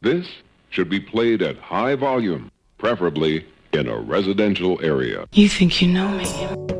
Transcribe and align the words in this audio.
This 0.00 0.28
should 0.70 0.88
be 0.88 1.00
played 1.00 1.42
at 1.42 1.58
high 1.58 1.96
volume, 1.96 2.50
preferably 2.78 3.46
in 3.72 3.88
a 3.88 3.98
residential 3.98 4.78
area. 4.82 5.26
You 5.32 5.48
think 5.48 5.82
you 5.82 5.88
know 5.88 6.08
me. 6.08 6.77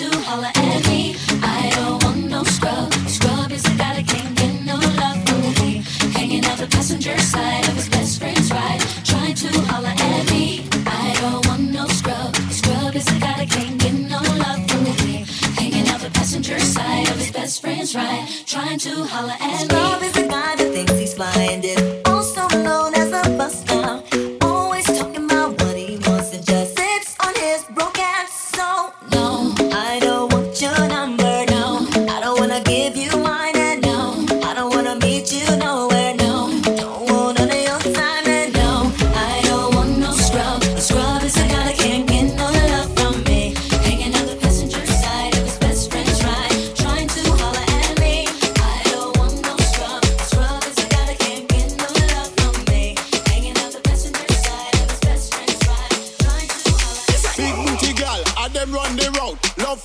to 0.00 0.18
holler 0.20 0.46
at 0.46 0.69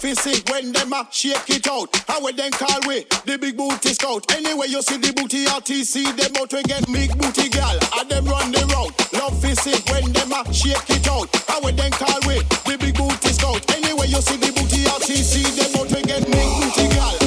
it 0.06 0.50
when 0.52 0.72
them 0.72 0.94
a 0.94 1.08
shake 1.10 1.50
it 1.50 1.68
out. 1.68 1.90
How 2.08 2.24
we 2.24 2.32
then 2.34 2.52
call 2.52 2.80
we 2.88 3.06
the 3.26 3.38
big 3.42 3.58
booty 3.58 3.90
scout. 3.94 4.32
Anyway, 4.36 4.68
you 4.68 4.82
see 4.82 4.98
the 4.98 5.12
booty 5.14 5.46
RTC, 5.46 6.16
them 6.16 6.32
out 6.38 6.54
we 6.54 6.62
get 6.64 6.86
big 6.92 7.18
booty 7.18 7.50
gal. 7.50 7.78
I 7.94 8.04
them 8.04 8.26
run 8.26 8.52
the 8.52 8.62
round. 8.70 8.94
Love 9.14 9.34
physic 9.42 9.82
when 9.90 10.14
them 10.14 10.32
a 10.32 10.54
shake 10.54 10.90
it 10.90 11.08
out. 11.10 11.30
How 11.48 11.60
we 11.62 11.72
then 11.72 11.92
call 11.92 12.20
we 12.28 12.38
the 12.70 12.78
big 12.80 12.96
booty 12.96 13.34
scout. 13.34 13.66
Anyway, 13.74 14.08
you 14.08 14.22
see 14.22 14.38
the 14.38 14.54
booty 14.54 14.86
RTC, 14.86 15.42
them 15.58 15.82
out 15.82 15.90
we 15.90 16.02
get 16.04 16.22
big 16.26 16.50
booty 16.62 16.88
gal. 16.94 17.25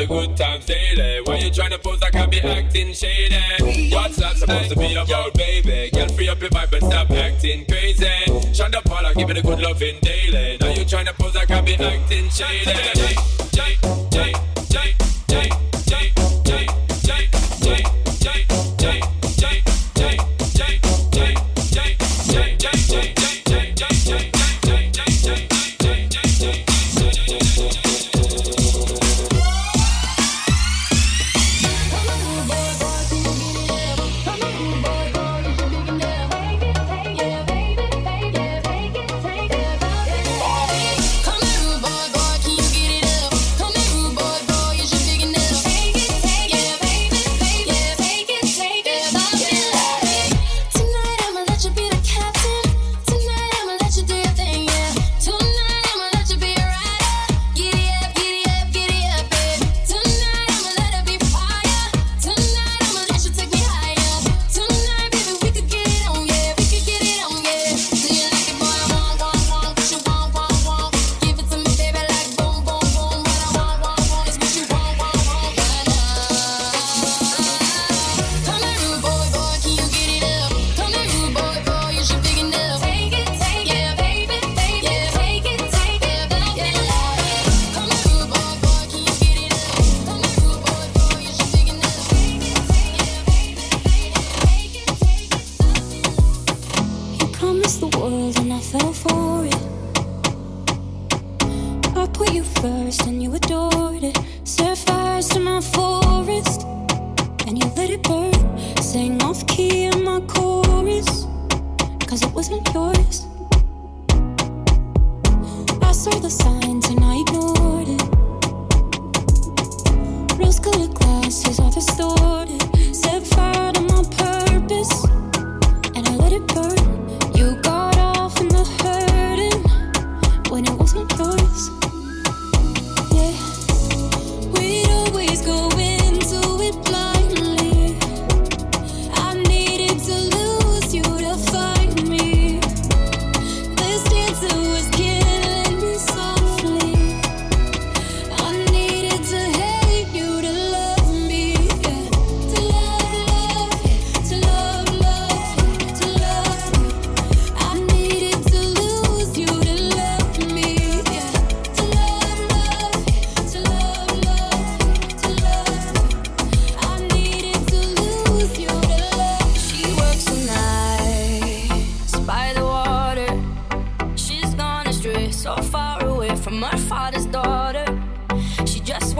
the 0.00 0.06
good 0.06 0.36
times 0.36 0.64
daily. 0.64 1.20
Why 1.24 1.36
you 1.36 1.50
trying 1.50 1.70
to 1.70 1.78
pose 1.78 2.00
like 2.00 2.14
I 2.14 2.24
be 2.26 2.40
acting 2.40 2.94
shady? 2.94 3.90
What's 3.92 4.16
that 4.16 4.36
supposed 4.36 4.70
to 4.70 4.76
be 4.76 4.94
about, 4.94 5.34
baby? 5.34 5.90
Girl, 5.92 6.08
free 6.08 6.28
up 6.28 6.40
your 6.40 6.48
vibe 6.50 6.72
and 6.72 6.90
stop 6.90 7.10
acting 7.10 7.66
crazy. 7.66 8.08
Shut 8.54 8.74
up, 8.74 8.90
all 8.90 9.04
I 9.04 9.12
give 9.12 9.28
me 9.28 9.34
the 9.34 9.42
good 9.42 9.60
loving 9.60 9.98
daily. 10.00 10.56
Now 10.58 10.68
you 10.68 10.84
trying 10.86 11.06
to 11.06 11.12
pose 11.12 11.34
like 11.34 11.50
I 11.50 11.60
be 11.60 11.74
acting 11.74 12.30
shady. 12.30 12.64
J, 12.94 13.14
J, 13.52 13.99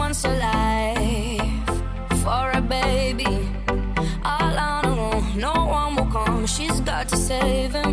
once 0.01 0.25
alive 0.25 1.61
for 2.23 2.45
a 2.61 2.63
baby. 2.63 3.35
All 4.25 4.55
I 4.73 4.81
know, 4.83 5.21
no 5.47 5.55
one 5.79 5.91
will 5.97 6.11
come. 6.17 6.47
She's 6.47 6.81
got 6.81 7.05
to 7.11 7.17
save 7.17 7.75
him. 7.75 7.90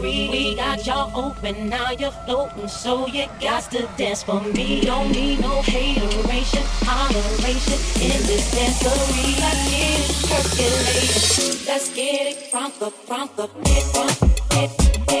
We 0.00 0.54
got 0.54 0.86
y'all 0.86 1.12
open, 1.14 1.68
now 1.68 1.90
you're 1.90 2.10
floating, 2.10 2.68
so 2.68 3.06
you 3.06 3.26
got 3.40 3.70
to 3.72 3.86
dance 3.98 4.22
for 4.22 4.40
me. 4.40 4.80
Don't 4.80 5.10
need 5.12 5.40
no 5.40 5.60
hateration, 5.60 6.62
holleration 6.88 7.80
in 8.00 8.26
this 8.26 8.54
dancery. 8.54 9.40
Let's 9.40 9.70
get 9.70 10.00
it 10.00 10.16
percolating. 10.28 11.66
Let's 11.66 11.94
get 11.94 12.26
it 12.28 12.50
from 12.50 12.72
the, 12.78 12.90
from 12.90 13.28
the, 13.36 13.46
get 13.64 13.82
from. 13.92 15.19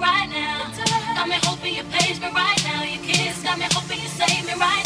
right 0.00 0.28
now. 0.30 0.72
Got 1.14 1.28
me 1.28 1.36
hoping 1.42 1.74
you 1.74 1.84
page 1.84 2.20
me 2.20 2.28
right 2.28 2.60
now. 2.64 2.82
You 2.84 2.98
kiss 3.00 3.42
got 3.42 3.58
me 3.58 3.66
hoping 3.72 4.00
you 4.00 4.08
save 4.08 4.46
me 4.46 4.54
right 4.54 4.84
now. 4.84 4.85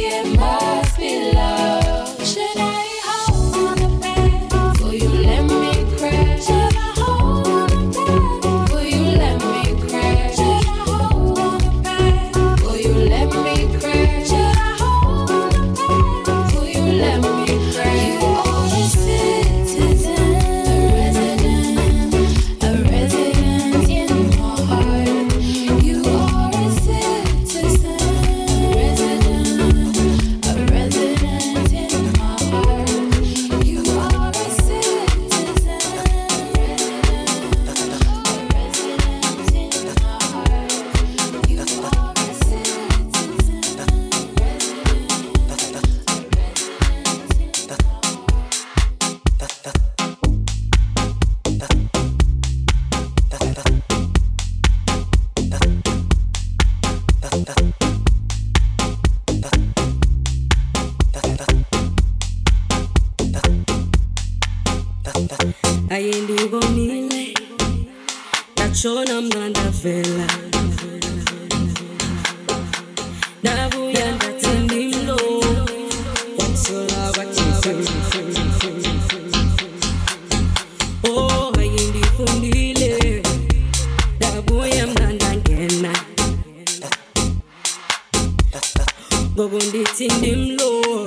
ndithi 90.41 90.53
ndimlo 90.53 91.05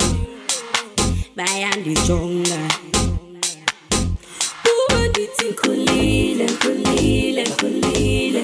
bayandijonga 1.37 2.61
kuba 4.65 4.99
ndithi 5.09 5.45
nkhulile 5.51 6.45
nkhulile 6.53 7.43
nkhulile 7.51 8.41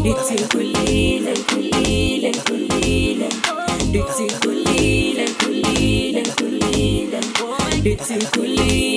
ndithi 0.00 0.34
nkhulile 0.42 1.30
nkhulile 1.38 2.28
nkhulile 2.36 3.28
ndithi 3.88 4.22
nkhulile 4.32 5.24
nkhulile 5.30 6.20
nkhulile 6.28 7.18
ndithi 7.80 8.14
nkhulile 8.14 8.89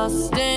One 0.00 0.30
more 0.30 0.49